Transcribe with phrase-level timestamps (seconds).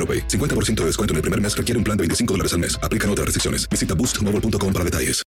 [0.00, 0.26] AroPay.
[0.26, 2.78] 50% de descuento en el primer mes requiere un plan de 25 dólares al mes.
[2.82, 3.68] Aplican otras restricciones.
[3.68, 5.22] Visita boostmobile.com para detalles.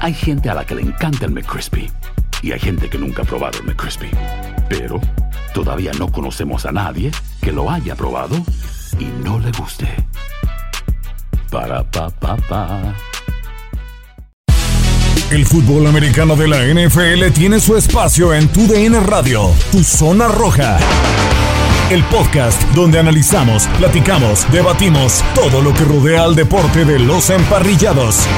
[0.00, 1.90] Hay gente a la que le encanta el McCrispy
[2.42, 4.10] y hay gente que nunca ha probado el McCrispy.
[4.68, 4.98] Pero
[5.52, 7.10] todavía no conocemos a nadie
[7.42, 8.36] que lo haya probado
[8.98, 9.86] y no le guste.
[11.50, 12.94] Para pa pa pa.
[15.30, 20.26] El fútbol americano de la NFL tiene su espacio en Tu DN Radio, Tu Zona
[20.26, 20.78] Roja.
[21.90, 28.28] El podcast donde analizamos, platicamos, debatimos todo lo que rodea al deporte de los emparrillados.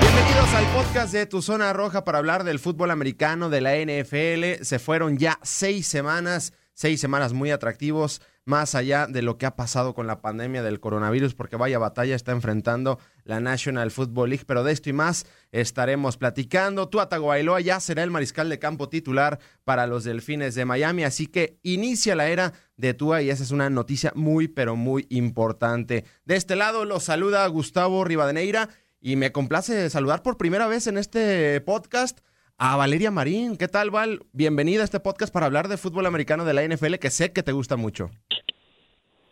[0.00, 4.64] Bienvenidos al podcast de Tu Zona Roja para hablar del fútbol americano de la NFL.
[4.64, 9.56] Se fueron ya seis semanas, seis semanas muy atractivos, más allá de lo que ha
[9.56, 14.44] pasado con la pandemia del coronavirus, porque vaya batalla está enfrentando la National Football League.
[14.46, 16.88] Pero de esto y más estaremos platicando.
[16.88, 21.26] Tua Tagovailoa ya será el mariscal de campo titular para los Delfines de Miami, así
[21.26, 26.04] que inicia la era de Tua y esa es una noticia muy, pero muy importante.
[26.26, 28.68] De este lado los saluda Gustavo Rivadeneira
[29.00, 32.20] y me complace saludar por primera vez en este podcast
[32.58, 33.56] a Valeria Marín.
[33.56, 34.20] ¿Qué tal, Val?
[34.32, 37.44] Bienvenida a este podcast para hablar de fútbol americano de la NFL, que sé que
[37.44, 38.10] te gusta mucho.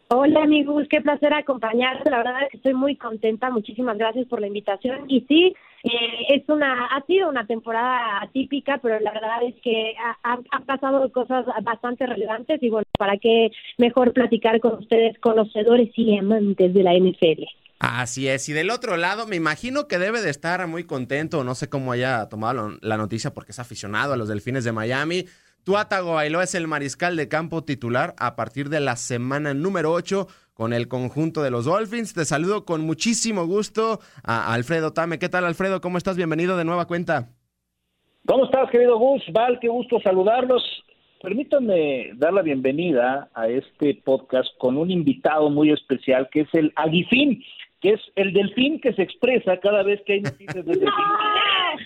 [0.09, 2.09] Hola amigos, qué placer acompañarte.
[2.09, 3.51] La verdad es que estoy muy contenta.
[3.51, 5.07] Muchísimas gracias por la invitación.
[5.09, 9.95] Y sí, eh, es una, ha sido una temporada atípica, pero la verdad es que
[10.23, 16.17] han pasado cosas bastante relevantes y bueno, para qué mejor platicar con ustedes, conocedores y
[16.17, 17.43] amantes de la NFL.
[17.79, 21.55] Así es, y del otro lado, me imagino que debe de estar muy contento, no
[21.55, 25.27] sé cómo haya tomado la noticia porque es aficionado a los Delfines de Miami.
[25.63, 30.27] Tua Tagovailoa es el mariscal de campo titular a partir de la semana número 8
[30.55, 32.15] con el conjunto de los Dolphins.
[32.15, 35.19] Te saludo con muchísimo gusto a Alfredo Tame.
[35.19, 35.83] ¿Qué tal, Alfredo?
[35.83, 36.17] ¿Cómo estás?
[36.17, 37.29] Bienvenido de nueva cuenta.
[38.27, 39.23] ¿Cómo estás, querido Gus?
[39.33, 40.63] Val, qué gusto saludarlos.
[41.21, 46.73] Permítanme dar la bienvenida a este podcast con un invitado muy especial que es el
[46.77, 47.43] Aguifín
[47.81, 50.91] que es el delfín que se expresa cada vez que hay noticias de delfín.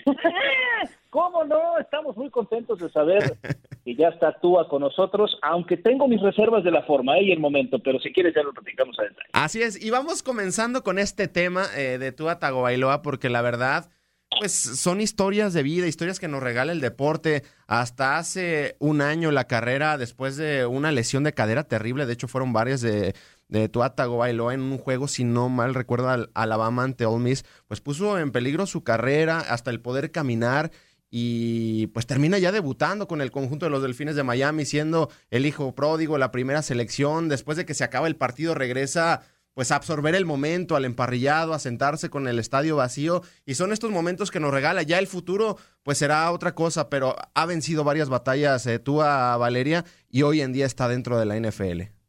[1.09, 1.77] ¿Cómo no?
[1.77, 3.37] Estamos muy contentos de saber
[3.83, 7.23] que ya está Tua con nosotros, aunque tengo mis reservas de la forma ¿eh?
[7.23, 9.29] y el momento, pero si quieres ya lo platicamos a detalle.
[9.33, 13.89] Así es, y vamos comenzando con este tema eh, de Tua Tagovailoa, porque la verdad,
[14.39, 17.43] pues son historias de vida, historias que nos regala el deporte.
[17.67, 22.29] Hasta hace un año la carrera, después de una lesión de cadera terrible, de hecho
[22.29, 23.13] fueron varias de
[23.51, 27.45] de Tua Tagovailoa en un juego, si no mal recuerdo, al Alabama ante Ole Miss,
[27.67, 30.71] pues puso en peligro su carrera, hasta el poder caminar
[31.11, 35.45] y pues termina ya debutando con el conjunto de los Delfines de Miami, siendo el
[35.45, 39.21] hijo pródigo, la primera selección, después de que se acaba el partido regresa
[39.53, 43.73] pues a absorber el momento, al emparrillado, a sentarse con el estadio vacío y son
[43.73, 44.81] estos momentos que nos regala.
[44.83, 49.35] Ya el futuro pues será otra cosa, pero ha vencido varias batallas eh, tú a
[49.35, 52.00] Valeria y hoy en día está dentro de la NFL.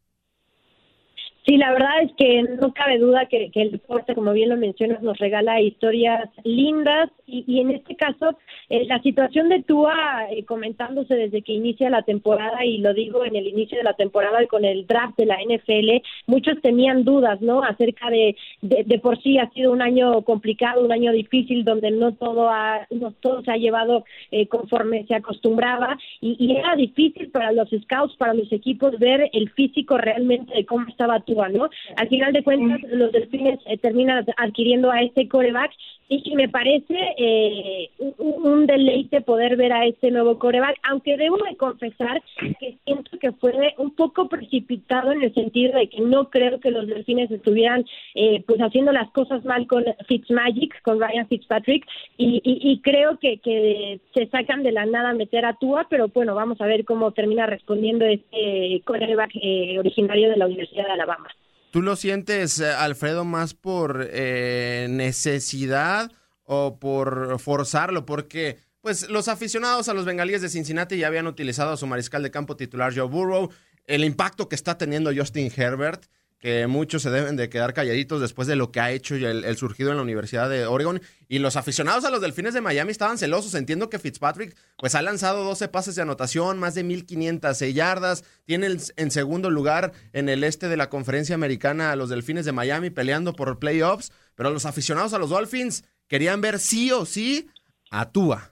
[1.44, 5.02] Sí, la verdad es que no cabe duda que, el deporte, como bien lo mencionas,
[5.02, 11.14] nos regala historias lindas y, en este caso eh, la situación de Tua eh, comentándose
[11.14, 14.64] desde que inicia la temporada y lo digo en el inicio de la temporada con
[14.64, 17.64] el draft de la NFL, muchos tenían dudas, ¿no?
[17.64, 22.12] Acerca de, de, por sí ha sido un año complicado, un año difícil donde no
[22.12, 27.30] todo ha, no todo se ha llevado eh, conforme se acostumbraba y, y era difícil
[27.30, 31.70] para los scouts, para los equipos ver el físico realmente de cómo estaba Tua ¿no?
[31.96, 35.73] Al final de cuentas, los delfines eh, terminan adquiriendo a este coreback
[36.12, 41.56] y, me parece eh, un, deleite poder ver a este nuevo coreback, aunque debo de
[41.56, 42.23] confesar
[42.61, 46.70] que siento que fue un poco precipitado en el sentido de que no creo que
[46.70, 51.87] los delfines estuvieran eh, pues haciendo las cosas mal con Fitzmagic, con Ryan Fitzpatrick,
[52.19, 56.61] y, creo que, que se sacan de la nada meter a Tua, pero bueno, vamos
[56.61, 61.29] a ver cómo termina respondiendo este coreback eh, originario de la Universidad de Alabama.
[61.72, 66.12] ¿Tú lo sientes, eh, Alfredo, más por eh, necesidad
[66.44, 68.04] o por forzarlo?
[68.04, 72.22] Porque pues los aficionados a los bengalíes de Cincinnati ya habían utilizado a su mariscal
[72.22, 73.48] de campo titular Joe Burrow.
[73.86, 76.04] El impacto que está teniendo Justin Herbert
[76.42, 79.92] que muchos se deben de quedar calladitos después de lo que ha hecho el, surgido
[79.92, 81.00] en la Universidad de Oregon.
[81.28, 83.54] Y los aficionados a los Delfines de Miami estaban celosos.
[83.54, 88.24] Entiendo que Fitzpatrick pues ha lanzado 12 pases de anotación, más de 1.500 yardas.
[88.44, 88.66] Tiene
[88.96, 92.90] en segundo lugar en el este de la conferencia americana a los Delfines de Miami
[92.90, 94.10] peleando por playoffs.
[94.34, 97.46] Pero los aficionados a los Dolphins querían ver sí o sí
[97.92, 98.50] a Tua.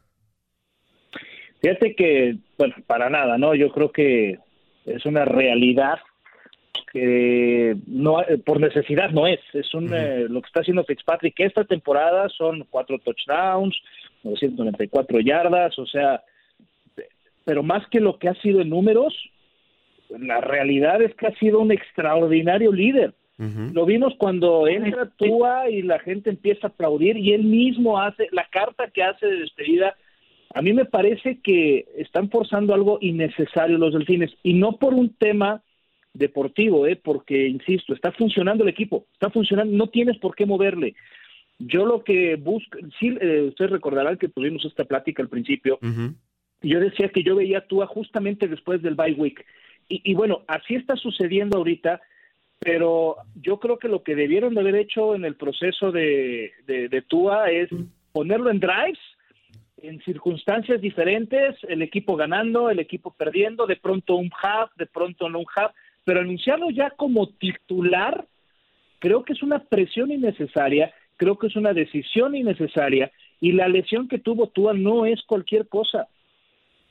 [1.61, 3.57] Fíjate que, bueno, para nada, ¿no?
[3.57, 4.39] Yo creo que
[4.87, 5.99] es una realidad
[6.91, 11.39] que no eh, por necesidad no es, es un, eh, lo que está haciendo Fitzpatrick
[11.41, 13.77] esta temporada son cuatro touchdowns,
[14.25, 16.23] 994 yardas, o sea,
[17.45, 19.15] pero más que lo que ha sido en números,
[20.09, 23.15] la realidad es que ha sido un extraordinario líder.
[23.73, 28.29] Lo vimos cuando entra Tua y la gente empieza a aplaudir y él mismo hace
[28.33, 29.97] la carta que hace de despedida.
[30.53, 35.15] A mí me parece que están forzando algo innecesario los delfines y no por un
[35.15, 35.63] tema
[36.13, 36.97] deportivo, ¿eh?
[36.97, 40.95] porque, insisto, está funcionando el equipo, está funcionando, no tienes por qué moverle.
[41.59, 45.79] Yo lo que busco, sí, eh, ustedes recordarán que tuvimos esta plática al principio,
[46.63, 49.45] yo decía que yo veía a Tua justamente después del bye week,
[49.93, 52.01] y, bueno, así está sucediendo ahorita,
[52.61, 56.89] pero yo creo que lo que debieron de haber hecho en el proceso de, de,
[56.89, 57.69] de Tua es
[58.13, 59.01] ponerlo en drives,
[59.79, 65.29] en circunstancias diferentes, el equipo ganando, el equipo perdiendo, de pronto un half, de pronto
[65.29, 65.73] no un half,
[66.05, 68.27] pero anunciarlo ya como titular,
[68.99, 73.11] creo que es una presión innecesaria, creo que es una decisión innecesaria,
[73.41, 76.09] y la lesión que tuvo Tua no es cualquier cosa.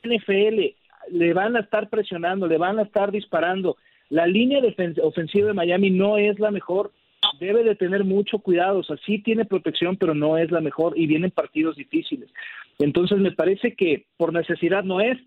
[0.02, 0.74] NFL
[1.10, 3.76] le van a estar presionando, le van a estar disparando.
[4.08, 4.60] La línea
[5.02, 6.92] ofensiva de Miami no es la mejor,
[7.38, 10.98] debe de tener mucho cuidado, o sea, sí tiene protección, pero no es la mejor
[10.98, 12.30] y vienen partidos difíciles.
[12.78, 15.18] Entonces me parece que por necesidad no es,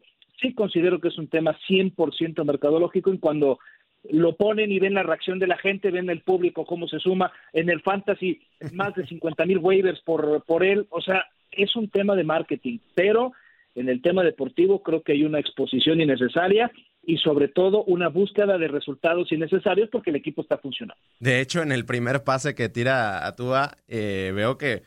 [0.42, 3.60] sí considero que es un tema 100% mercadológico en cuando
[4.10, 7.32] lo ponen y ven la reacción de la gente, ven el público cómo se suma.
[7.54, 8.42] En el fantasy,
[8.74, 10.88] más de 50 mil waivers por, por él.
[10.90, 13.32] O sea, es un tema de marketing, pero
[13.76, 16.72] en el tema deportivo creo que hay una exposición innecesaria
[17.06, 21.02] y sobre todo una búsqueda de resultados innecesarios porque el equipo está funcionando.
[21.20, 24.84] De hecho, en el primer pase que tira a Tua, eh, veo que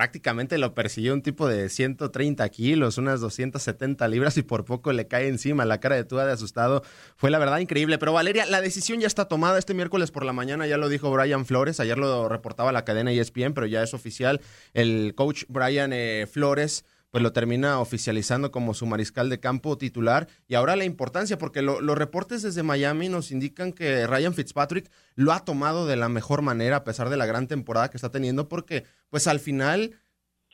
[0.00, 5.06] prácticamente lo persiguió un tipo de 130 kilos, unas 270 libras y por poco le
[5.06, 5.66] cae encima.
[5.66, 6.82] La cara de Tua de asustado
[7.16, 7.98] fue la verdad increíble.
[7.98, 11.10] Pero Valeria, la decisión ya está tomada este miércoles por la mañana, ya lo dijo
[11.10, 14.40] Brian Flores, ayer lo reportaba la cadena ESPN, pero ya es oficial.
[14.72, 20.28] El coach Brian eh, Flores pues lo termina oficializando como su mariscal de campo titular.
[20.46, 25.32] Y ahora la importancia, porque los reportes desde Miami nos indican que Ryan Fitzpatrick lo
[25.32, 28.48] ha tomado de la mejor manera a pesar de la gran temporada que está teniendo,
[28.48, 29.96] porque pues al final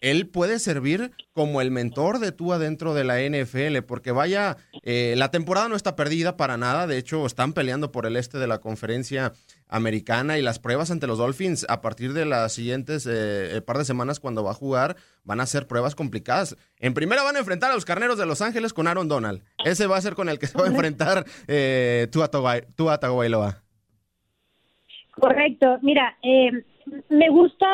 [0.00, 5.14] él puede servir como el mentor de tú adentro de la NFL, porque vaya, eh,
[5.16, 8.46] la temporada no está perdida para nada, de hecho están peleando por el este de
[8.46, 9.32] la conferencia
[9.68, 13.84] americana y las pruebas ante los Dolphins a partir de las siguientes eh, par de
[13.84, 16.56] semanas cuando va a jugar van a ser pruebas complicadas.
[16.78, 19.42] En primera van a enfrentar a los Carneros de Los Ángeles con Aaron Donald.
[19.64, 23.62] Ese va a ser con el que se va a enfrentar eh, Tua Tagovailoa.
[25.12, 25.78] Correcto.
[25.82, 26.50] Mira, eh,
[27.08, 27.66] me gusta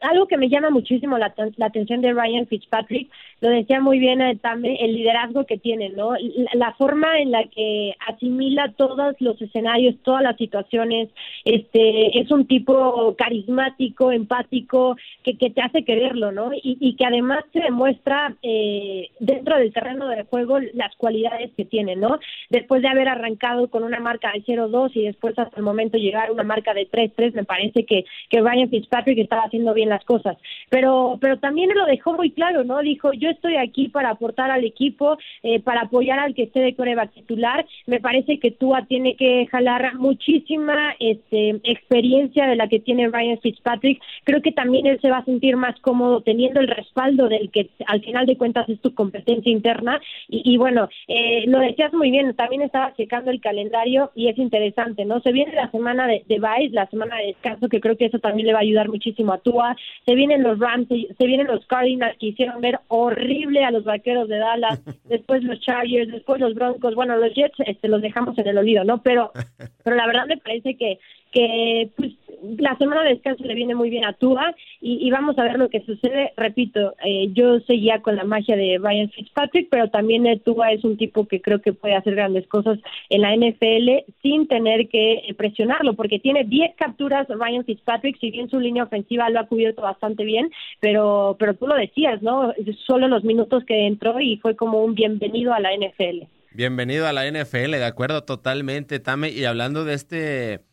[0.00, 4.36] algo que me llama muchísimo la, atención de Ryan Fitzpatrick, lo decía muy bien eh,
[4.36, 6.12] también, el liderazgo que tiene, ¿no?
[6.54, 11.08] La, forma en la que asimila todos los escenarios, todas las situaciones,
[11.44, 16.52] este, es un tipo carismático, empático, que, que te hace quererlo, ¿no?
[16.52, 21.64] Y, y que además te demuestra eh, dentro del terreno de juego las cualidades que
[21.64, 22.18] tiene, ¿no?
[22.50, 26.28] Después de haber arrancado con una marca de 0-2 y después hasta el momento llegar
[26.28, 30.04] a una marca de 3-3, me parece que, que Ryan Fitzpatrick estaba haciendo bien las
[30.04, 30.36] cosas.
[30.68, 32.80] Pero, pero también lo dejó muy claro, ¿no?
[32.80, 36.74] Dijo, yo estoy aquí para aportar al equipo, eh, para apoyar al que esté de
[36.74, 37.66] coreback titular.
[37.86, 43.40] Me parece que Tua tiene que jalar muchísima este, experiencia de la que tiene Ryan
[43.40, 44.02] Fitzpatrick.
[44.24, 47.70] Creo que también él se va a sentir más cómodo teniendo el respaldo del que
[47.86, 50.00] al final de cuentas es tu competencia interna.
[50.28, 55.04] Y, bueno, eh, lo decías muy bien, también estaba checando el calendario y es interesante,
[55.04, 55.20] ¿no?
[55.20, 58.46] Se viene la semana de, de la semana de descanso, que creo que eso también
[58.46, 59.76] le va a ayudar muchísimo a Tua.
[60.06, 63.19] Se vienen los Rams, se vienen los Cardinals que hicieron ver horrible
[63.64, 67.88] a los vaqueros de Dallas, después los Chargers, después los Broncos, bueno, los Jets este,
[67.88, 69.02] los dejamos en el olvido, ¿no?
[69.02, 69.32] Pero,
[69.84, 70.98] pero la verdad me parece que
[71.32, 72.12] que pues
[72.58, 75.68] la semana de descanso le viene muy bien a Tua y, vamos a ver lo
[75.68, 76.32] que sucede.
[76.36, 80.84] Repito, eh, yo seguía con la magia de Ryan Fitzpatrick, pero también eh, Tua es
[80.84, 82.78] un tipo que creo que puede hacer grandes cosas
[83.08, 88.30] en la NFL sin tener que eh, presionarlo, porque tiene 10 capturas Ryan Fitzpatrick, si
[88.30, 92.54] bien su línea ofensiva lo ha cubierto bastante bien, pero, pero tú lo decías, ¿no?
[92.86, 96.26] Solo los minutos que entró y fue como un bienvenido a la NFL.
[96.52, 99.30] Bienvenido a la NFL, de acuerdo totalmente, Tame.
[99.30, 100.69] Y hablando de este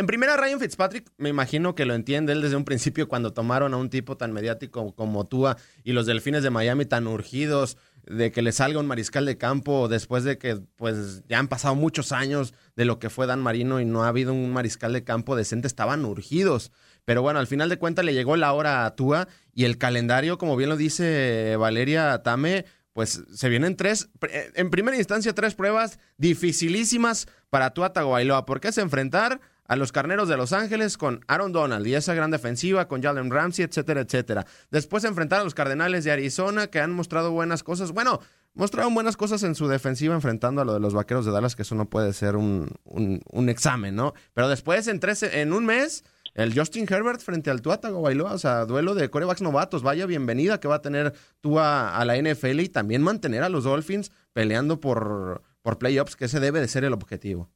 [0.00, 3.74] en primera, Ryan Fitzpatrick, me imagino que lo entiende él desde un principio cuando tomaron
[3.74, 7.76] a un tipo tan mediático como Tua y los delfines de Miami tan urgidos
[8.06, 11.74] de que le salga un mariscal de campo después de que pues ya han pasado
[11.74, 15.04] muchos años de lo que fue Dan Marino y no ha habido un mariscal de
[15.04, 16.72] campo decente, estaban urgidos.
[17.04, 20.38] Pero bueno, al final de cuentas le llegó la hora a Tua y el calendario,
[20.38, 22.64] como bien lo dice Valeria Tame,
[22.94, 24.08] pues se vienen tres,
[24.54, 29.40] en primera instancia tres pruebas dificilísimas para Tua Tagovailoa, porque es enfrentar
[29.70, 33.30] a los Carneros de Los Ángeles con Aaron Donald y esa gran defensiva con Jalen
[33.30, 34.44] Ramsey, etcétera, etcétera.
[34.72, 37.92] Después enfrentar a los Cardenales de Arizona que han mostrado buenas cosas.
[37.92, 38.20] Bueno,
[38.52, 41.62] mostraron buenas cosas en su defensiva enfrentando a lo de los Vaqueros de Dallas, que
[41.62, 44.12] eso no puede ser un, un, examen, ¿no?
[44.34, 46.02] Pero después en, tres, en un mes
[46.34, 50.58] el Justin Herbert frente al Tua Tagovailoa, o sea, duelo de corebacks novatos, vaya bienvenida
[50.58, 54.80] que va a tener Tua a la NFL y también mantener a los Dolphins peleando
[54.80, 57.48] por, por playoffs, que ese debe de ser el objetivo.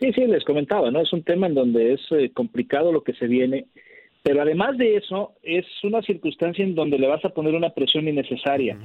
[0.00, 1.00] Sí, sí, les comentaba, ¿no?
[1.00, 3.66] Es un tema en donde es eh, complicado lo que se viene,
[4.22, 8.06] pero además de eso, es una circunstancia en donde le vas a poner una presión
[8.06, 8.78] innecesaria.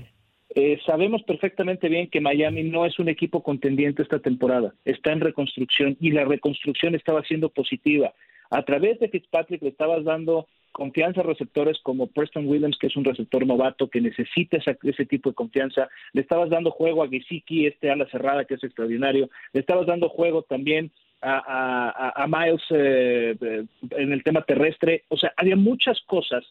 [0.55, 5.21] Eh, sabemos perfectamente bien que Miami no es un equipo contendiente esta temporada, está en
[5.21, 8.13] reconstrucción y la reconstrucción estaba siendo positiva.
[8.51, 12.95] A través de Fitzpatrick le estabas dando confianza a receptores como Preston Williams, que es
[12.95, 15.87] un receptor novato que necesita ese tipo de confianza.
[16.11, 19.29] Le estabas dando juego a Gesicki, este ala cerrada que es extraordinario.
[19.53, 20.91] Le estabas dando juego también
[21.23, 25.03] a, Miles eh, en el tema terrestre.
[25.09, 26.43] O sea, había muchas cosas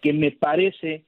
[0.00, 1.04] que me parece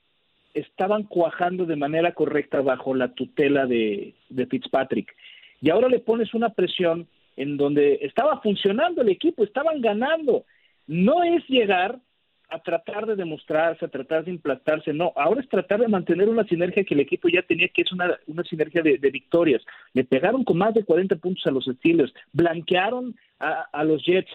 [0.55, 5.15] estaban cuajando de manera correcta bajo la tutela de, de Fitzpatrick.
[5.61, 10.45] Y ahora le pones una presión en donde estaba funcionando el equipo, estaban ganando.
[10.87, 12.01] No es llegar
[12.51, 16.45] a tratar de demostrarse, a tratar de implantarse, no, ahora es tratar de mantener una
[16.45, 19.63] sinergia que el equipo ya tenía, que es una, una sinergia de, victorias.
[19.93, 24.31] Le pegaron con más de 40 puntos a los Steelers, blanquearon a, a los Jets,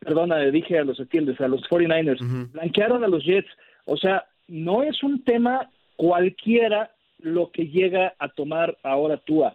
[0.00, 3.48] perdona, dije a los Steelers, a los 49ers, blanquearon a los Jets,
[3.84, 9.54] o sea, no es un tema cualquiera lo que llega a tomar ahora Tua.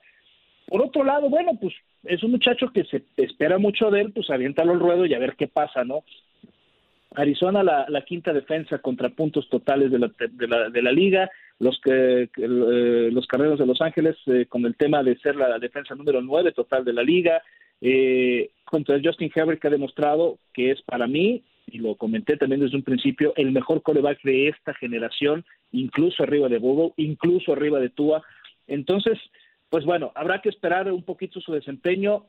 [0.68, 1.74] Por otro lado, bueno, pues
[2.04, 5.20] es un muchacho que se espera mucho de él, pues aviéntalo al ruedo y a
[5.20, 6.04] ver qué pasa, ¿no?
[7.18, 11.80] Arizona la, quinta defensa contra puntos totales de la, de la, de la liga, los
[11.84, 15.96] que eh, los carreros de Los Ángeles eh, con el tema de ser la defensa
[15.96, 17.42] número nueve total de la liga,
[17.82, 22.62] eh, contra Justin Herbert que ha demostrado que es para mí, y lo comenté también
[22.62, 27.80] desde un principio, el mejor coreback de esta generación, incluso arriba de Google, incluso arriba
[27.80, 28.24] de Tua.
[28.68, 29.18] Entonces,
[29.70, 32.26] pues bueno, habrá que esperar un poquito su desempeño.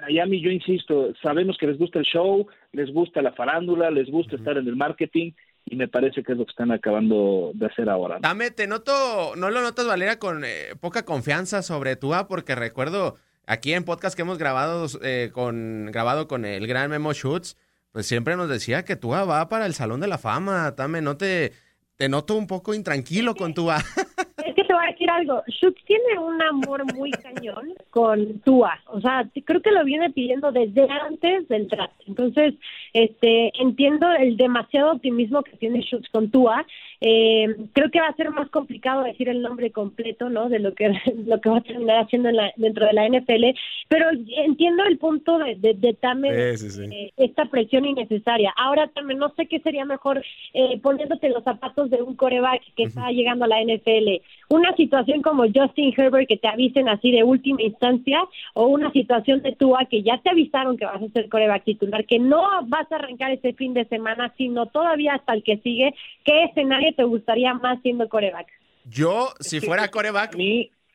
[0.00, 4.36] Miami, yo insisto, sabemos que les gusta el show, les gusta la farándula, les gusta
[4.36, 5.32] estar en el marketing
[5.64, 8.18] y me parece que es lo que están acabando de hacer ahora.
[8.20, 13.16] Dame, te noto, no lo notas, Valera, con eh, poca confianza sobre Tua, porque recuerdo
[13.46, 17.56] aquí en podcast que hemos grabado, eh, con, grabado con el gran Memo Schutz,
[17.92, 20.74] pues siempre nos decía que Tua va para el Salón de la Fama.
[20.74, 21.52] Tame, no te,
[21.96, 23.78] te noto un poco intranquilo con Tua.
[24.36, 25.42] voy a decir algo.
[25.48, 28.78] Schutz tiene un amor muy cañón con Tua.
[28.86, 31.94] O sea, creo que lo viene pidiendo desde antes del draft.
[32.06, 32.54] Entonces,
[32.92, 36.66] este, entiendo el demasiado optimismo que tiene Schutz con Tua.
[37.00, 40.48] Eh, creo que va a ser más complicado decir el nombre completo, ¿no?
[40.48, 40.88] De lo que
[41.26, 43.58] lo que va a terminar haciendo en la, dentro de la NFL.
[43.88, 48.52] Pero entiendo el punto de, de, de Tame, eh, esta presión innecesaria.
[48.56, 50.24] Ahora también no sé qué sería mejor
[50.54, 54.23] eh, poniéndote los zapatos de un coreback que está llegando a la NFL.
[54.48, 58.90] Un una situación como Justin Herbert que te avisen así de última instancia o una
[58.92, 62.42] situación de Tua que ya te avisaron que vas a ser coreback titular, que no
[62.66, 66.94] vas a arrancar ese fin de semana, sino todavía hasta el que sigue, ¿qué escenario
[66.94, 68.48] te gustaría más siendo coreback?
[68.86, 70.34] Yo, si fuera coreback.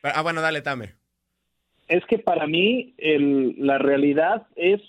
[0.04, 0.94] ah, bueno, dale, Tame.
[1.88, 4.82] Es que para mí el, la realidad es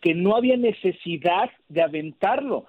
[0.00, 2.66] que no había necesidad de aventarlo.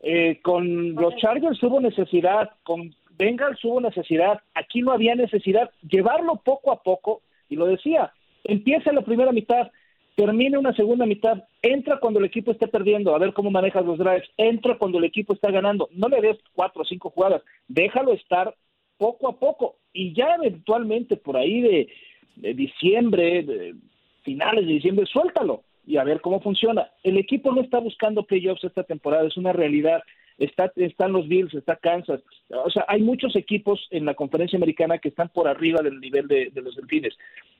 [0.00, 5.70] Eh, con los Chargers hubo necesidad, con Bengals hubo necesidad, aquí no había necesidad.
[5.82, 8.12] Llevarlo poco a poco, y lo decía,
[8.44, 9.70] empieza la primera mitad,
[10.14, 13.98] termina una segunda mitad, entra cuando el equipo esté perdiendo, a ver cómo manejas los
[13.98, 18.12] drives, entra cuando el equipo está ganando, no le des cuatro o cinco jugadas, déjalo
[18.12, 18.54] estar
[18.96, 23.74] poco a poco y ya eventualmente por ahí de, diciembre, de
[24.22, 26.90] finales de diciembre, suéltalo y a ver cómo funciona.
[27.02, 30.02] El equipo no está buscando playoffs esta temporada, es una realidad.
[30.38, 32.22] Está, están los Bills, está Kansas.
[32.48, 36.28] O sea, hay muchos equipos en la conferencia americana que están por arriba del nivel
[36.28, 37.16] de, de los delfines.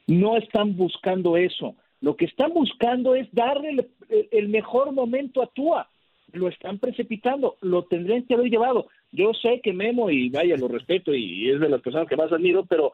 [0.06, 1.74] No están buscando eso.
[2.00, 3.88] Lo que están buscando es darle
[4.30, 5.88] el, mejor momento a Tua.
[6.32, 8.88] Lo están precipitando, lo tendrían que haber llevado.
[9.10, 12.30] Yo sé que Memo, y vaya, lo respeto y es de las personas que más
[12.30, 12.92] admiro, pero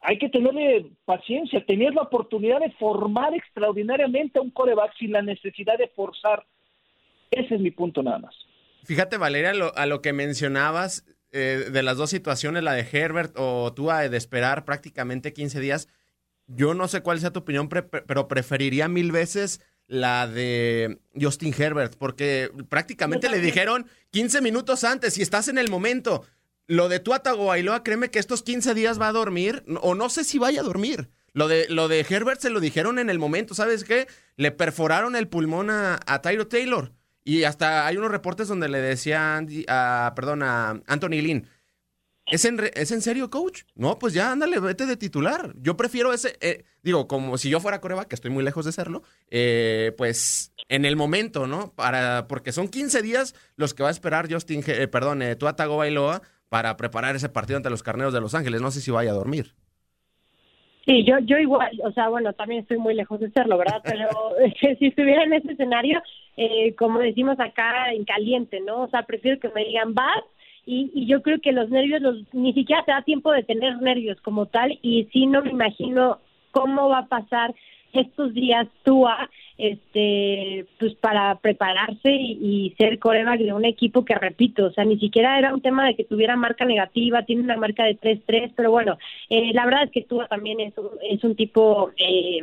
[0.00, 5.22] hay que tenerle paciencia, tener la oportunidad de formar extraordinariamente a un coreback sin la
[5.22, 6.44] necesidad de forzar.
[7.30, 8.34] Ese es mi punto nada más.
[8.84, 13.72] Fíjate, Valeria, a lo que mencionabas eh, de las dos situaciones, la de Herbert o
[13.72, 15.88] tú de esperar prácticamente 15 días,
[16.46, 21.96] yo no sé cuál sea tu opinión, pero preferiría mil veces la de Justin Herbert,
[21.98, 26.24] porque prácticamente le dijeron 15 minutos antes, y estás en el momento.
[26.68, 30.24] Lo de Tua Tagovailoa, créeme que estos 15 días va a dormir, o no sé
[30.24, 31.10] si vaya a dormir.
[31.32, 34.06] Lo de, lo de Herbert se lo dijeron en el momento, ¿sabes qué?
[34.36, 36.92] Le perforaron el pulmón a, a Tyro Taylor.
[37.26, 41.48] Y hasta hay unos reportes donde le decían, a, perdón, a Anthony Lynn,
[42.24, 43.62] ¿Es en, ¿Es en serio, coach?
[43.74, 45.54] No, pues ya ándale, vete de titular.
[45.60, 48.72] Yo prefiero ese, eh, digo, como si yo fuera Coreba, que estoy muy lejos de
[48.72, 51.72] serlo, eh, pues en el momento, ¿no?
[51.74, 55.76] Para, porque son 15 días los que va a esperar Justin, eh, perdón, eh, Tuatago
[55.76, 58.60] Bailoa para preparar ese partido ante los Carneros de Los Ángeles.
[58.60, 59.54] No sé si vaya a dormir.
[60.86, 63.82] Sí, yo, yo igual, o sea, bueno, también estoy muy lejos de serlo, ¿verdad?
[63.84, 64.08] Pero
[64.78, 66.00] si estuviera en ese escenario,
[66.78, 68.82] como decimos acá, en caliente, ¿no?
[68.82, 70.22] O sea, prefiero que me digan, vas
[70.66, 74.20] y, yo creo que los nervios, los, ni siquiera se da tiempo de tener nervios
[74.20, 76.18] como tal y sí no me imagino
[76.50, 77.54] cómo va a pasar
[77.92, 84.66] estos días Tua este pues para prepararse y, ser coreback de un equipo que repito,
[84.66, 87.84] o sea, ni siquiera era un tema de que tuviera marca negativa, tiene una marca
[87.84, 88.98] de 3-3, pero bueno,
[89.30, 92.40] eh, la verdad es que Tua también es un, es un tipo eh,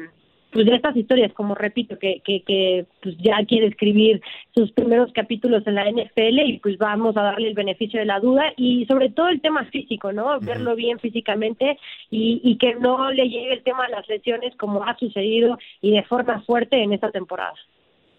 [0.53, 4.21] pues de estas historias, como repito, que, que, que pues ya quiere escribir
[4.53, 8.19] sus primeros capítulos en la NFL y pues vamos a darle el beneficio de la
[8.19, 10.39] duda y sobre todo el tema físico, ¿no?
[10.39, 11.77] Verlo bien físicamente
[12.09, 15.91] y, y que no le llegue el tema de las lesiones como ha sucedido y
[15.91, 17.53] de forma fuerte en esta temporada.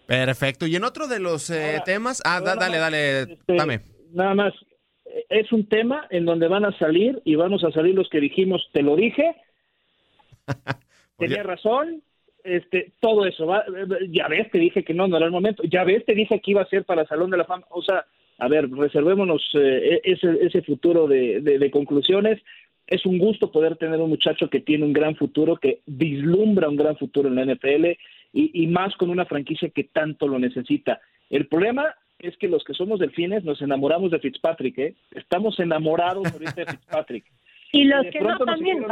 [0.05, 0.67] Perfecto.
[0.67, 3.81] Y en otro de los eh, temas, ah, dale, dale, este, dame.
[4.11, 4.53] Nada más,
[5.29, 8.69] es un tema en donde van a salir y vamos a salir los que dijimos,
[8.73, 9.35] te lo dije,
[11.17, 12.03] tenía razón,
[12.45, 13.51] este, todo eso,
[14.09, 16.51] ya ves, te dije que no, no era el momento, ya ves, te dije que
[16.51, 18.05] iba a ser para el Salón de la Fama, o sea,
[18.37, 22.41] a ver, reservémonos eh, e, ese, ese futuro de, de, conclusiones.
[22.85, 26.75] Es un gusto poder tener un muchacho que tiene un gran futuro, que vislumbra un
[26.75, 27.85] gran futuro en la NFL
[28.33, 30.99] y, y más con una franquicia que tanto lo necesita.
[31.29, 34.95] El problema es que los que somos delfines nos enamoramos de Fitzpatrick, ¿eh?
[35.11, 37.25] Estamos enamorados ahorita de Fitzpatrick.
[37.71, 38.85] y los que no también,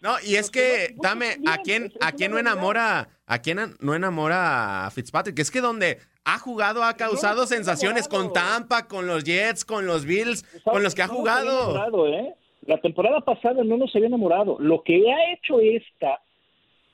[0.00, 4.86] no, y es que, dame, ¿a quién, ¿a quién no enamora, a quién no enamora
[4.86, 5.38] a Fitzpatrick?
[5.38, 10.06] Es que donde ha jugado, ha causado sensaciones con Tampa, con los Jets, con los
[10.06, 12.06] Bills, con los que ha jugado.
[12.06, 12.34] ¿eh?
[12.66, 14.56] La temporada pasada no nos había enamorado.
[14.58, 16.22] Lo que ha hecho esta,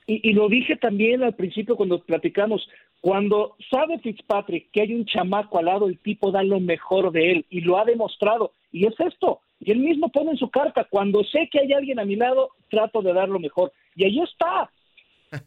[0.05, 2.67] y, y lo dije también al principio cuando platicamos,
[2.99, 7.31] cuando sabe Fitzpatrick que hay un chamaco al lado, el tipo da lo mejor de
[7.31, 8.51] él y lo ha demostrado.
[8.71, 11.99] Y es esto, y él mismo pone en su carta, cuando sé que hay alguien
[11.99, 13.71] a mi lado, trato de dar lo mejor.
[13.95, 14.69] Y ahí está.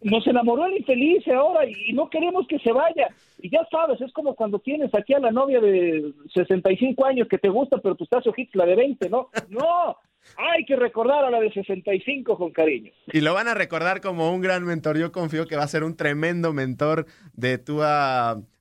[0.03, 3.09] Nos enamoró el infeliz ahora y no queremos que se vaya.
[3.39, 7.39] Y ya sabes, es como cuando tienes aquí a la novia de 65 años que
[7.39, 9.31] te gusta, pero tú estás ojito la de 20, ¿no?
[9.49, 9.97] No,
[10.37, 12.91] hay que recordar a la de 65 con cariño.
[13.13, 14.99] Y lo van a recordar como un gran mentor.
[14.99, 17.81] Yo confío que va a ser un tremendo mentor de tu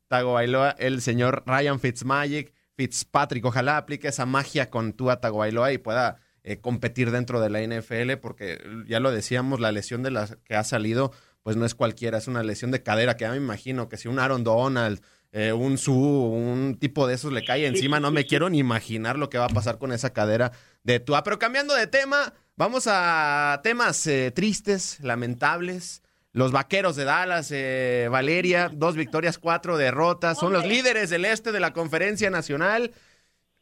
[0.07, 3.43] Tagovailoa, el señor Ryan Fitzmagic Fitzpatrick.
[3.43, 8.13] Ojalá aplique esa magia con Tua Tagovailoa y pueda eh, competir dentro de la NFL,
[8.21, 11.11] porque ya lo decíamos, la lesión de la que ha salido,
[11.43, 14.07] pues no es cualquiera, es una lesión de cadera que ya me imagino que si
[14.07, 15.01] un Aaron Donald,
[15.33, 19.17] eh, un Su, un tipo de esos le cae encima, no me quiero ni imaginar
[19.17, 21.25] lo que va a pasar con esa cadera de Tua.
[21.25, 26.01] Pero cambiando de tema, vamos a temas eh, tristes, lamentables.
[26.31, 30.37] Los vaqueros de Dallas, eh, Valeria, dos victorias, cuatro derrotas.
[30.37, 32.91] Son los líderes del este de la conferencia nacional.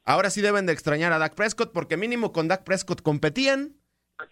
[0.03, 3.75] ahora sí deben de extrañar a Dak Prescott porque mínimo con Dak Prescott competían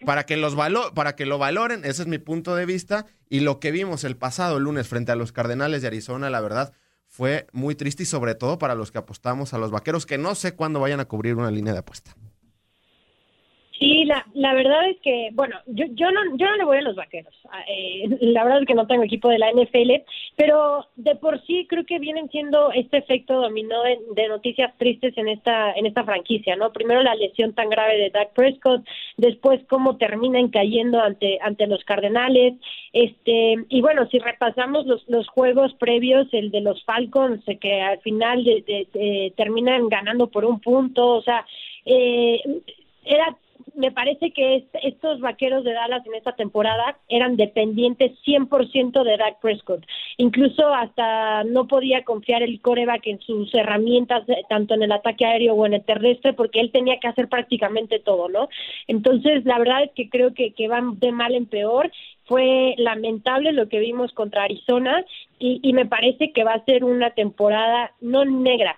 [0.04, 3.40] para que, los valo para que lo valoren, ese es mi punto de vista, y
[3.40, 6.72] lo que vimos el pasado lunes frente a los Cardenales de Arizona, la verdad,
[7.06, 10.34] fue muy triste y sobre todo para los que apostamos a los Vaqueros, que no
[10.34, 12.16] sé cuándo vayan a cubrir una línea de apuesta.
[13.78, 16.82] Sí, la, la verdad es que, bueno, yo, yo, no, yo no le voy a
[16.82, 17.34] los vaqueros.
[17.50, 20.02] Ah, eh, la verdad es que no tengo equipo de la NFL,
[20.34, 25.28] pero de por sí creo que vienen siendo este efecto dominó de, noticias tristes en
[25.28, 26.72] esta, en esta franquicia, ¿no?
[26.72, 28.82] Primero la lesión tan grave de Dak Prescott,
[29.18, 32.54] después cómo terminan cayendo ante, ante los Cardenales,
[32.92, 38.00] este, y bueno, si repasamos los, los juegos previos, el de los Falcons, que al
[38.00, 41.46] final de, terminan ganando por un punto, o sea,
[41.84, 42.40] eh,
[43.04, 43.36] era
[43.74, 49.40] me parece que estos vaqueros de Dallas en esta temporada eran dependientes 100% de Dak
[49.40, 49.84] Prescott.
[50.16, 55.26] Incluso hasta no podía confiar el coreback en sus herramientas, eh, tanto en el ataque
[55.26, 58.48] aéreo o en el terrestre, porque él tenía que hacer prácticamente todo, ¿no?
[58.86, 61.90] Entonces, la verdad es que creo que, que van de mal en peor
[62.26, 65.04] fue lamentable lo que vimos contra Arizona
[65.38, 68.76] y, y, me parece que va a ser una temporada no negra,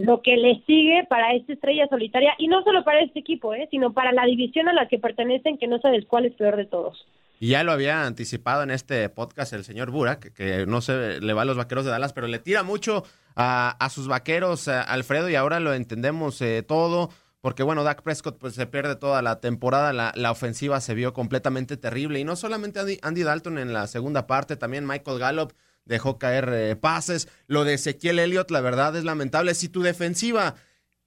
[0.00, 3.68] lo que le sigue para esta estrella solitaria, y no solo para este equipo, ¿eh?
[3.70, 6.66] sino para la división a la que pertenecen, que no sabes cuál es peor de
[6.66, 7.06] todos.
[7.38, 11.32] Y ya lo había anticipado en este podcast el señor Burak, que, no se le
[11.32, 15.36] va a los vaqueros de Dallas, pero le tira mucho a, sus vaqueros, Alfredo, y
[15.36, 17.08] ahora lo entendemos eh, todo.
[17.40, 21.14] Porque bueno, Dak Prescott pues se pierde toda la temporada, la, la, ofensiva se vio
[21.14, 26.18] completamente terrible y no solamente Andy Dalton en la segunda parte, también Michael Gallup dejó
[26.18, 27.28] caer eh, pases.
[27.46, 29.54] Lo de Ezequiel Elliott, la verdad es lamentable.
[29.54, 30.54] Si tu defensiva,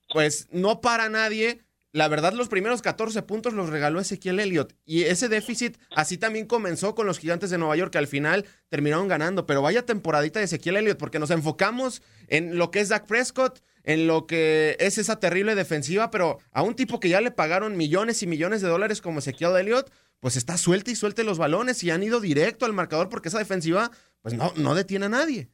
[0.10, 1.62] pues no para nadie,
[1.94, 4.76] la verdad los primeros 14 puntos los regaló Ezequiel Elliott.
[4.84, 8.46] Y ese déficit así también comenzó con los gigantes de Nueva York, que al final
[8.70, 9.46] terminaron ganando.
[9.46, 13.62] Pero vaya temporadita de Ezequiel Elliott, porque nos enfocamos en lo que es Dak Prescott,
[13.84, 17.78] en lo que es esa terrible defensiva, pero a un tipo que ya le pagaron
[17.78, 21.84] millones y millones de dólares como Ezequiel Elliott, pues está suelta y suelte los balones
[21.84, 23.92] y han ido directo al marcador porque esa defensiva
[24.24, 25.50] pues no, no detiene a nadie.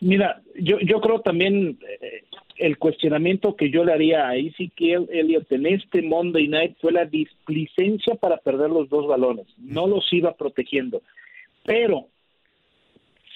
[0.00, 2.24] Mira, yo, yo creo también eh,
[2.56, 7.04] el cuestionamiento que yo le haría a Ezekiel Elliott en este Monday Night fue la
[7.04, 9.46] displicencia para perder los dos balones.
[9.56, 11.02] No los iba protegiendo.
[11.64, 12.08] Pero,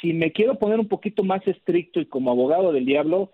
[0.00, 3.30] si me quiero poner un poquito más estricto y como abogado del diablo,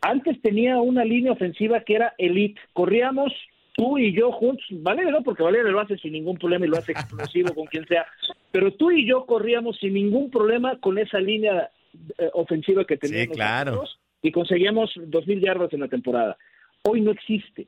[0.00, 2.60] antes tenía una línea ofensiva que era elite.
[2.72, 3.32] Corríamos
[3.74, 6.76] tú y yo juntos, Valeria no, porque Valeria lo hace sin ningún problema y lo
[6.76, 8.06] hace explosivo con quien sea,
[8.54, 11.70] pero tú y yo corríamos sin ningún problema con esa línea
[12.18, 13.26] eh, ofensiva que teníamos.
[13.26, 13.82] Sí, claro.
[14.22, 16.36] Y conseguíamos dos mil yardas en la temporada.
[16.82, 17.66] Hoy no existe.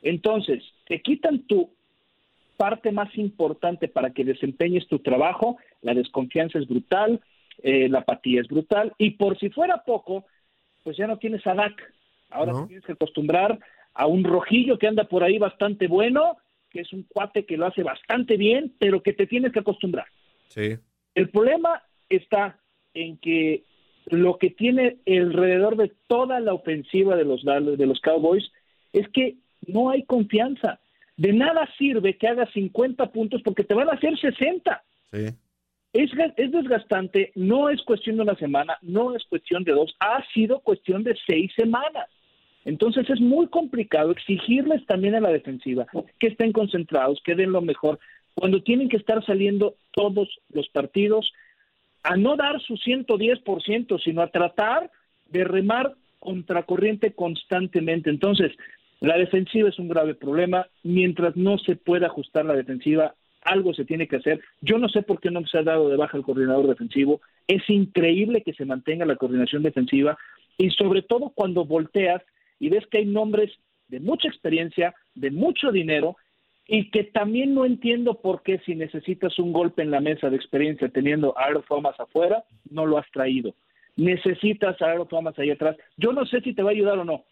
[0.00, 1.72] Entonces, te quitan tu
[2.56, 7.20] parte más importante para que desempeñes tu trabajo, la desconfianza es brutal,
[7.64, 10.24] eh, la apatía es brutal, y por si fuera poco,
[10.84, 11.82] pues ya no tienes a DAC.
[12.30, 13.58] Ahora tienes que acostumbrar
[13.92, 16.36] a un rojillo que anda por ahí bastante bueno,
[16.70, 20.06] que es un cuate que lo hace bastante bien, pero que te tienes que acostumbrar.
[20.48, 20.78] Sí.
[21.14, 22.58] El problema está
[22.94, 23.64] en que
[24.06, 28.50] lo que tiene alrededor de toda la ofensiva de los, de los Cowboys
[28.92, 30.80] es que no hay confianza.
[31.16, 34.82] De nada sirve que hagas 50 puntos porque te van a hacer 60.
[35.12, 35.26] Sí.
[35.92, 40.22] Es, es desgastante, no es cuestión de una semana, no es cuestión de dos, ha
[40.32, 42.08] sido cuestión de seis semanas.
[42.64, 45.86] Entonces es muy complicado exigirles también a la defensiva
[46.18, 47.98] que estén concentrados, que den lo mejor,
[48.38, 51.32] cuando tienen que estar saliendo todos los partidos
[52.04, 54.92] a no dar su 110%, sino a tratar
[55.28, 58.10] de remar contracorriente constantemente.
[58.10, 58.52] Entonces,
[59.00, 60.68] la defensiva es un grave problema.
[60.84, 64.40] Mientras no se pueda ajustar la defensiva, algo se tiene que hacer.
[64.60, 67.20] Yo no sé por qué no se ha dado de baja el coordinador defensivo.
[67.48, 70.16] Es increíble que se mantenga la coordinación defensiva
[70.56, 72.22] y sobre todo cuando volteas
[72.60, 73.50] y ves que hay nombres
[73.88, 76.16] de mucha experiencia, de mucho dinero,
[76.70, 80.36] y que también no entiendo por qué si necesitas un golpe en la mesa de
[80.36, 83.54] experiencia teniendo a Aero Thomas afuera, no lo has traído.
[83.96, 85.76] Necesitas a Aero Thomas ahí atrás.
[85.96, 87.24] Yo no sé si te va a ayudar o no,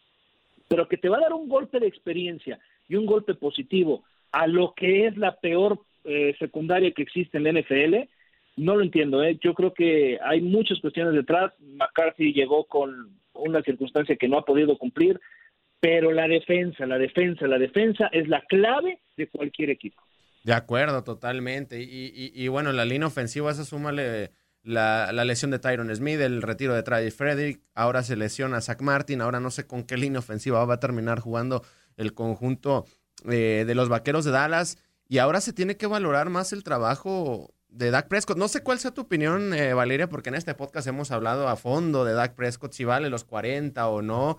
[0.68, 4.46] pero que te va a dar un golpe de experiencia y un golpe positivo a
[4.46, 8.08] lo que es la peor eh, secundaria que existe en la NFL,
[8.56, 9.22] no lo entiendo.
[9.22, 9.38] ¿eh?
[9.42, 11.52] Yo creo que hay muchas cuestiones detrás.
[11.60, 15.20] McCarthy llegó con una circunstancia que no ha podido cumplir,
[15.78, 20.02] pero la defensa, la defensa, la defensa es la clave de cualquier equipo.
[20.44, 21.82] De acuerdo, totalmente.
[21.82, 24.30] Y, bueno, la línea ofensiva, esa súmale
[24.62, 28.80] la, la, lesión de Tyron Smith, el retiro de Travis Frederick, ahora se lesiona Zach
[28.80, 31.64] Martin, ahora no sé con qué línea ofensiva va a terminar jugando
[31.96, 32.86] el conjunto
[33.28, 34.78] eh, de los Vaqueros de Dallas.
[35.08, 38.38] Y ahora se tiene que valorar más el trabajo de Dak Prescott.
[38.38, 41.56] No sé cuál sea tu opinión, eh, Valeria, porque en este podcast hemos hablado a
[41.56, 44.38] fondo de Dak Prescott, si vale los 40 o no.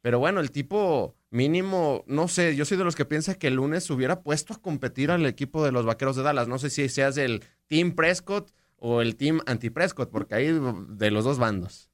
[0.00, 3.54] Pero bueno, el tipo mínimo, no sé, yo soy de los que piensa que el
[3.54, 6.48] lunes hubiera puesto a competir al equipo de los Vaqueros de Dallas.
[6.48, 10.46] No sé si seas el Team Prescott o el Team Anti-Prescott, porque hay
[10.88, 11.90] de los dos bandos.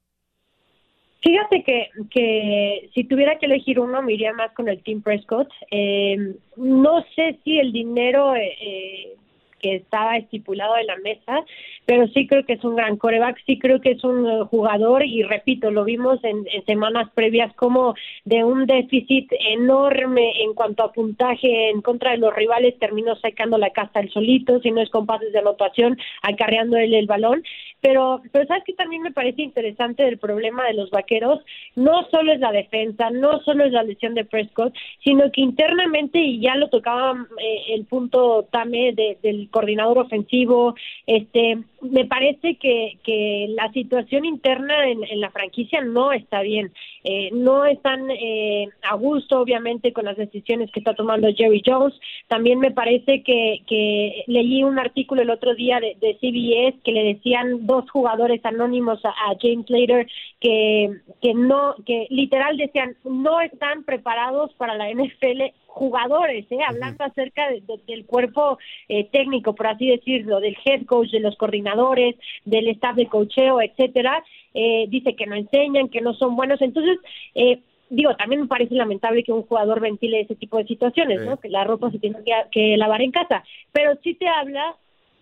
[1.22, 5.49] Fíjate que, que si tuviera que elegir uno, me iría más con el Team Prescott.
[5.70, 9.16] Eh, no sé si el dinero eh, eh
[9.60, 11.44] que estaba estipulado en la mesa,
[11.84, 15.22] pero sí creo que es un gran coreback, sí creo que es un jugador y
[15.22, 21.70] repito, lo vimos en, semanas previas como de un déficit enorme en cuanto a puntaje
[21.70, 25.06] en contra de los rivales, terminó sacando la casa el solito, si no es con
[25.06, 27.42] pases de anotación, acarreando él el balón,
[27.80, 31.40] pero, pero sabes que también me parece interesante el problema de los vaqueros,
[31.76, 36.18] no solo es la defensa, no solo es la lesión de Prescott, sino que internamente,
[36.18, 40.74] y ya lo tocaba eh, el punto Tame del coordinador ofensivo,
[41.06, 46.72] este, me parece que, que la situación interna en, la franquicia no está bien,
[47.08, 51.94] eh, no están eh, a gusto obviamente con las decisiones que está tomando Jerry Jones,
[52.26, 56.90] también me parece que, que leí un artículo el otro día de, de CBS que
[56.90, 60.08] le decían dos jugadores anónimos a, James Slater
[60.40, 66.58] que, que no, que literal decían no están preparados para la NFL jugadores, ¿eh?
[66.66, 67.42] hablando acerca
[67.86, 72.16] del cuerpo eh, técnico, por así decirlo, del head coach, de los coordinadores,
[72.46, 74.24] del staff de cocheo, etcétera,
[74.56, 76.98] eh, dice que no enseñan, que no son buenos, entonces
[77.34, 81.38] eh, digo, también me parece lamentable que un jugador ventile ese tipo de situaciones, ¿no?
[81.38, 84.74] Que la ropa se tiene que, que, lavar en casa, pero sí te habla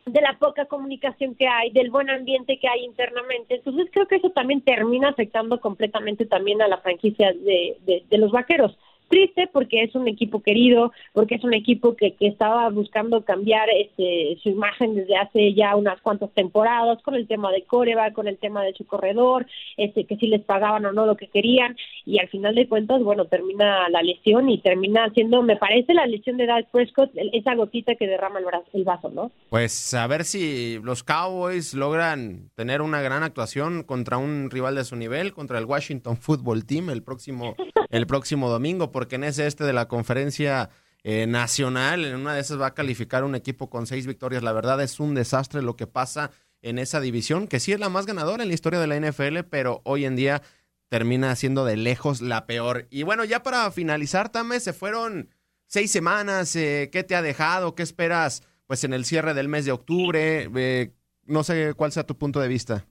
[0.06, 3.56] de la poca comunicación que hay, del buen ambiente que hay internamente.
[3.56, 8.30] Entonces creo que eso también termina afectando completamente también a la franquicia de, de los
[8.30, 13.24] vaqueros triste porque es un equipo querido, porque es un equipo que, que estaba buscando
[13.24, 18.12] cambiar este, su imagen desde hace ya unas cuantas temporadas, con el tema de Coreba,
[18.12, 21.28] con el tema de su corredor, este, que si les pagaban o no lo que
[21.28, 25.94] querían, y al final de cuentas, bueno, termina la lesión y termina siendo, me parece,
[25.94, 29.30] la lesión de Dak Prescott, esa gotita que derrama el, el vaso, ¿no?
[29.50, 34.84] Pues a ver si los Cowboys logran tener una gran actuación contra un rival de
[34.84, 37.54] su nivel, contra el Washington Football Team el próximo,
[37.90, 40.70] el próximo domingo, porque en ese este de la conferencia
[41.02, 44.44] eh, nacional, en una de esas va a calificar un equipo con seis victorias.
[44.44, 46.30] La verdad es un desastre lo que pasa
[46.62, 49.40] en esa división, que sí es la más ganadora en la historia de la NFL,
[49.50, 50.42] pero hoy en día
[50.88, 52.86] termina siendo de lejos la peor.
[52.88, 55.28] Y bueno, ya para finalizar, Tame, se fueron
[55.66, 56.54] seis semanas.
[56.54, 57.74] Eh, ¿Qué te ha dejado?
[57.74, 60.48] ¿Qué esperas pues en el cierre del mes de octubre?
[60.54, 62.86] Eh, no sé cuál sea tu punto de vista.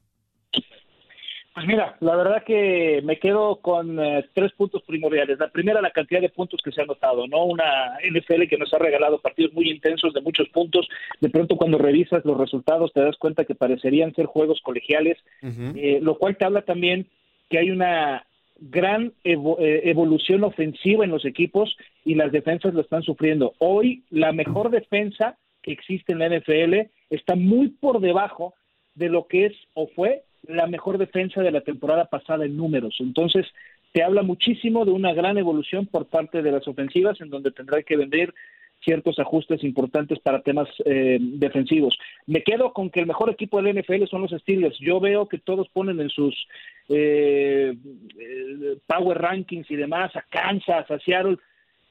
[1.53, 5.37] Pues mira, la verdad que me quedo con eh, tres puntos primordiales.
[5.37, 7.45] La primera, la cantidad de puntos que se ha notado, ¿no?
[7.45, 10.89] Una NFL que nos ha regalado partidos muy intensos de muchos puntos.
[11.21, 15.99] De pronto, cuando revisas los resultados, te das cuenta que parecerían ser juegos colegiales, eh,
[16.01, 17.05] lo cual te habla también
[17.49, 18.25] que hay una
[18.59, 19.37] gran eh,
[19.83, 23.53] evolución ofensiva en los equipos y las defensas lo están sufriendo.
[23.59, 28.55] Hoy, la mejor defensa que existe en la NFL está muy por debajo
[28.95, 32.95] de lo que es o fue la mejor defensa de la temporada pasada en números.
[32.99, 33.45] Entonces,
[33.91, 37.81] te habla muchísimo de una gran evolución por parte de las ofensivas, en donde tendrá
[37.83, 38.33] que vender
[38.83, 41.97] ciertos ajustes importantes para temas eh, defensivos.
[42.25, 44.77] Me quedo con que el mejor equipo del NFL son los Steelers.
[44.79, 46.35] Yo veo que todos ponen en sus
[46.89, 47.73] eh,
[48.19, 51.37] eh, power rankings y demás a Kansas, a Seattle.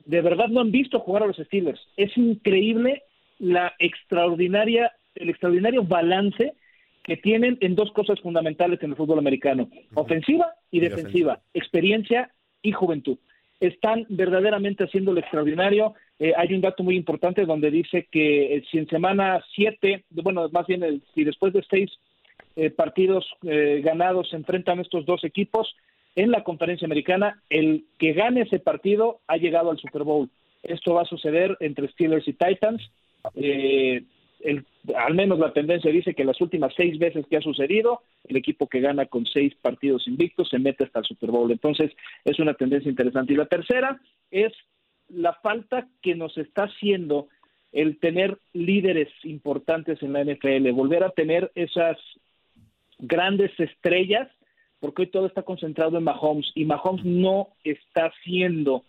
[0.05, 1.81] De verdad no han visto jugar a los Steelers.
[1.97, 3.05] Es increíble
[3.39, 6.55] la extraordinaria, el extraordinario balance
[7.03, 12.31] que tienen en dos cosas fundamentales en el fútbol americano, ofensiva y, defensiva, experiencia
[12.63, 13.19] y juventud.
[13.61, 15.95] Están verdaderamente haciendo lo extraordinario.
[16.19, 20.49] Eh, hay un dato muy importante donde dice que eh, si en semana siete, bueno,
[20.51, 21.91] más bien si después de seis
[22.57, 25.75] eh, partidos ganados se enfrentan estos dos equipos
[26.15, 30.29] en la conferencia americana, el que gane ese partido ha llegado al Super Bowl.
[30.63, 32.83] Esto va a suceder entre Steelers y Titans.
[33.35, 34.03] Eh,
[34.43, 34.65] el,
[34.97, 38.69] al menos la tendencia dice que las últimas seis veces que ha sucedido, el equipo
[38.69, 41.51] que gana con seis partidos invictos se mete hasta el Super Bowl.
[41.51, 41.93] Entonces,
[42.25, 43.33] es una tendencia interesante.
[43.33, 44.01] Y la tercera
[44.31, 44.53] es
[45.09, 47.29] la falta que nos está haciendo
[47.73, 51.97] el tener líderes importantes en la NFL, volver a tener esas
[52.99, 54.29] grandes estrellas,
[54.79, 58.85] porque hoy todo está concentrado en Mahomes y Mahomes no está haciendo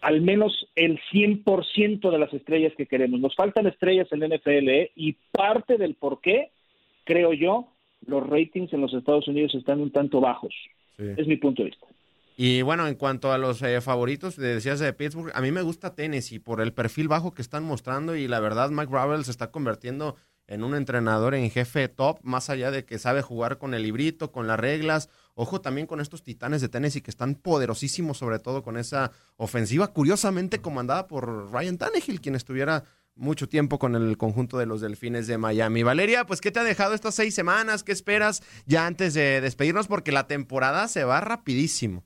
[0.00, 3.20] al menos el 100% de las estrellas que queremos.
[3.20, 4.92] Nos faltan estrellas en la NFL ¿eh?
[4.94, 6.50] y parte del por qué,
[7.04, 7.68] creo yo,
[8.06, 10.54] los ratings en los Estados Unidos están un tanto bajos.
[10.98, 11.86] Es mi punto de vista.
[12.38, 15.94] Y bueno, en cuanto a los eh, favoritos, decías de Pittsburgh, a mí me gusta
[15.94, 19.50] Tennessee por el perfil bajo que están mostrando y la verdad Mike Gravel se está
[19.50, 23.82] convirtiendo en un entrenador en jefe top, más allá de que sabe jugar con el
[23.82, 25.08] librito, con las reglas.
[25.38, 29.92] Ojo también con estos titanes de Tennessee que están poderosísimos, sobre todo con esa ofensiva,
[29.92, 35.26] curiosamente comandada por Ryan Tannehill, quien estuviera mucho tiempo con el conjunto de los Delfines
[35.26, 35.82] de Miami.
[35.82, 37.84] Valeria, pues, ¿qué te ha dejado estas seis semanas?
[37.84, 39.88] ¿Qué esperas ya antes de despedirnos?
[39.88, 42.02] Porque la temporada se va rapidísimo.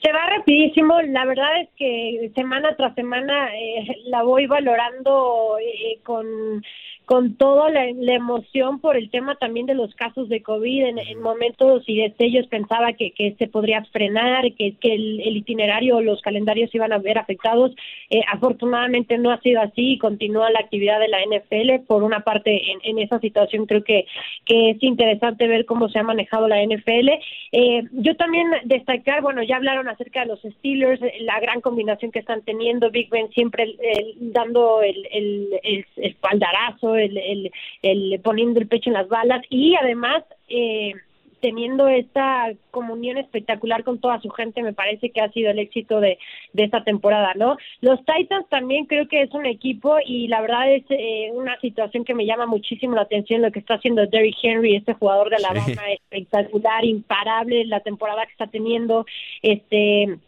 [0.00, 1.02] Se va rapidísimo.
[1.02, 6.62] La verdad es que semana tras semana eh, la voy valorando eh, con
[7.08, 10.98] con toda la, emoción por el tema también de los casos de COVID.
[10.98, 16.20] En, momentos y destellos pensaba que, que, se podría frenar, que, que el, itinerario, los
[16.20, 17.74] calendarios iban a ver afectados.
[18.10, 21.86] Eh, afortunadamente no ha sido así y continúa la actividad de la NFL.
[21.86, 24.04] Por una parte, en, esa situación creo que,
[24.44, 27.08] que es interesante ver cómo se ha manejado la NFL.
[27.52, 32.18] Eh, yo también destacar, bueno, ya hablaron acerca de los Steelers, la gran combinación que
[32.18, 33.76] están teniendo, Big Ben siempre
[34.18, 37.50] dando el, el, el espaldarazo, el,
[37.82, 40.94] el, poniendo el pecho en las balas y además eh,
[41.40, 46.00] teniendo esta comunión espectacular con toda su gente, me parece que ha sido el éxito
[46.00, 46.18] de,
[46.52, 47.56] de esta temporada, ¿no?
[47.80, 52.04] Los Titans también creo que es un equipo y la verdad es eh, una situación
[52.04, 55.36] que me llama muchísimo la atención lo que está haciendo Derrick Henry, este jugador de
[55.36, 59.06] Alabama espectacular, imparable la temporada que está teniendo,
[59.42, 60.18] este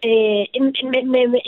[0.00, 0.48] eh,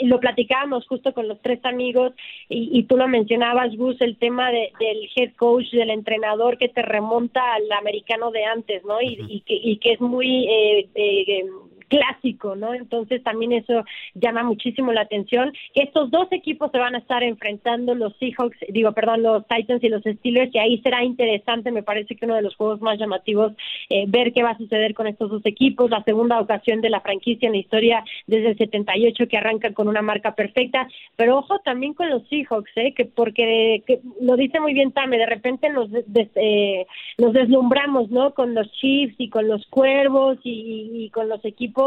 [0.03, 2.13] lo platicábamos justo con los tres amigos
[2.49, 7.53] y, tú lo mencionabas, Gus, el tema del head coach, del entrenador que te remonta
[7.53, 9.01] al americano de antes, ¿no?
[9.01, 11.45] Y, que, y que es muy eh, eh,
[11.91, 12.73] clásico, ¿no?
[12.73, 15.51] Entonces también eso llama muchísimo la atención.
[15.75, 19.89] Estos dos equipos se van a estar enfrentando los Seahawks, digo, perdón, los Titans y
[19.89, 23.51] los Steelers, y ahí será interesante, me parece que uno de los juegos más llamativos,
[23.89, 27.01] eh, ver qué va a suceder con estos dos equipos, la segunda ocasión de la
[27.01, 31.59] franquicia en la historia desde el 78 que arranca con una marca perfecta, pero ojo
[31.59, 32.93] también con los Seahawks, ¿eh?
[32.95, 33.83] que porque
[34.21, 35.89] lo dice muy bien Tame, de repente nos,
[36.35, 36.85] eh,
[37.17, 38.33] nos deslumbramos, ¿no?
[38.33, 41.80] Con los Chiefs y con los Cuervos y con los equipos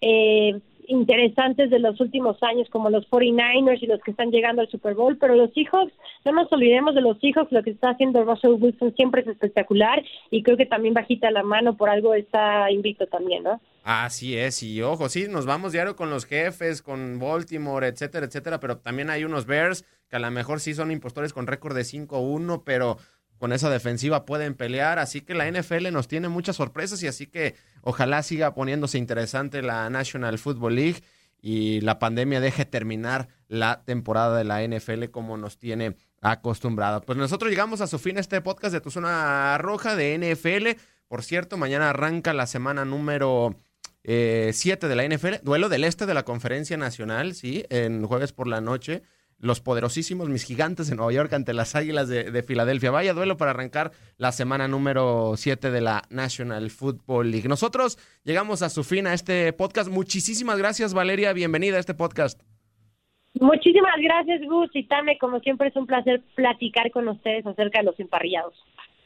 [0.00, 4.70] eh, interesantes de los últimos años, como los 49ers y los que están llegando al
[4.70, 5.92] Super Bowl, pero los Seahawks,
[6.24, 10.02] no nos olvidemos de los Seahawks, lo que está haciendo Russell Wilson siempre es espectacular
[10.30, 13.60] y creo que también bajita la mano, por algo está invicto también, ¿no?
[13.84, 18.58] Así es, y ojo, sí, nos vamos diario con los jefes, con Baltimore, etcétera, etcétera,
[18.58, 21.82] pero también hay unos Bears que a lo mejor sí son impostores con récord de
[21.82, 22.98] 5-1, pero
[23.38, 27.26] con esa defensiva pueden pelear, así que la NFL nos tiene muchas sorpresas y así
[27.26, 31.02] que ojalá siga poniéndose interesante la National Football League
[31.40, 37.02] y la pandemia deje terminar la temporada de la NFL como nos tiene acostumbrado.
[37.02, 40.80] Pues nosotros llegamos a su fin este podcast de Tu Zona Roja de NFL.
[41.08, 43.54] Por cierto, mañana arranca la semana número
[44.02, 48.32] 7 eh, de la NFL, duelo del este de la Conferencia Nacional, sí, en jueves
[48.32, 49.02] por la noche
[49.38, 52.90] los poderosísimos, mis gigantes de Nueva York ante las Águilas de, Filadelfia.
[52.90, 57.48] Vaya duelo para arrancar la semana número 7 de la National Football League.
[57.48, 59.90] Nosotros llegamos a su fin a este podcast.
[59.90, 61.32] Muchísimas gracias, Valeria.
[61.32, 62.40] Bienvenida a este podcast.
[63.38, 65.18] Muchísimas gracias, Gus y Tame.
[65.18, 68.54] Como siempre, es un placer platicar con ustedes acerca de los emparrillados.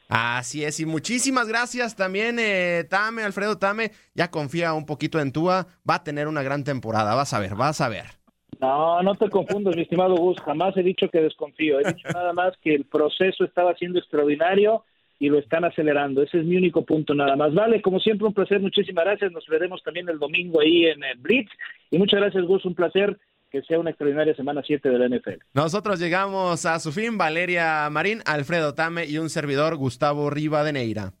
[0.07, 3.91] Así es, y muchísimas gracias también, eh, Tame, Alfredo Tame.
[4.13, 5.67] Ya confía un poquito en Tua.
[5.89, 7.15] Va a tener una gran temporada.
[7.15, 8.20] Vas a ver, vas a ver.
[8.61, 10.39] No, no te confundas, mi estimado Gus.
[10.41, 11.79] Jamás he dicho que desconfío.
[11.79, 14.83] He dicho nada más que el proceso estaba siendo extraordinario
[15.19, 16.21] y lo están acelerando.
[16.21, 17.53] Ese es mi único punto nada más.
[17.55, 18.59] Vale, como siempre, un placer.
[18.59, 19.31] Muchísimas gracias.
[19.31, 21.49] Nos veremos también el domingo ahí en Blitz.
[21.89, 22.63] Y muchas gracias, Gus.
[22.65, 23.17] Un placer
[23.51, 25.43] que sea una extraordinaria semana 7 de la NFL.
[25.53, 27.17] Nosotros llegamos a su fin.
[27.17, 31.13] Valeria Marín, Alfredo Tame y un servidor, Gustavo Rivadeneira.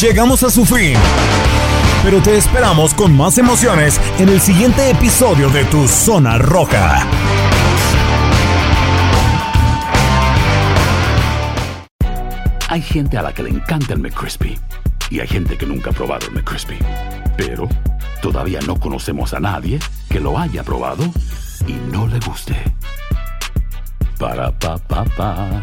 [0.00, 0.96] Llegamos a su fin
[2.06, 7.04] pero te esperamos con más emociones en el siguiente episodio de Tu Zona Roja.
[12.68, 14.56] Hay gente a la que le encanta el McCrispy
[15.10, 16.78] y hay gente que nunca ha probado el McCrispy.
[17.36, 17.68] Pero
[18.22, 21.02] todavía no conocemos a nadie que lo haya probado
[21.66, 22.54] y no le guste.
[24.16, 25.62] Para pa pa pa.